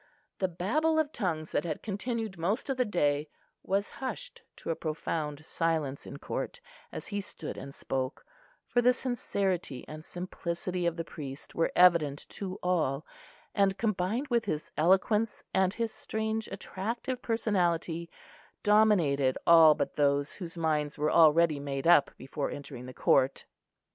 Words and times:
The 0.39 0.47
babble 0.47 0.97
of 0.97 1.11
tongues 1.11 1.51
that 1.51 1.63
had 1.63 1.83
continued 1.83 2.35
most 2.35 2.71
of 2.71 2.77
the 2.77 2.85
day 2.85 3.29
was 3.61 3.91
hushed 4.01 4.41
to 4.55 4.71
a 4.71 4.75
profound 4.75 5.45
silence 5.45 6.07
in 6.07 6.17
court 6.17 6.59
as 6.91 7.09
he 7.09 7.21
stood 7.21 7.55
and 7.55 7.71
spoke, 7.71 8.25
for 8.65 8.81
the 8.81 8.93
sincerity 8.93 9.85
and 9.87 10.03
simplicity 10.03 10.87
of 10.87 10.97
the 10.97 11.03
priest 11.03 11.53
were 11.53 11.71
evident 11.75 12.27
to 12.29 12.57
all, 12.63 13.05
and 13.53 13.77
combined 13.77 14.27
with 14.29 14.45
his 14.45 14.71
eloquence 14.75 15.43
and 15.53 15.75
his 15.75 15.93
strange 15.93 16.47
attractive 16.47 17.21
personality, 17.21 18.09
dominated 18.63 19.37
all 19.45 19.75
but 19.75 19.97
those 19.97 20.33
whose 20.33 20.57
minds 20.57 20.97
were 20.97 21.11
already 21.11 21.59
made 21.59 21.85
up 21.85 22.09
before 22.17 22.49
entering 22.49 22.87
the 22.87 22.91
court. 22.95 23.45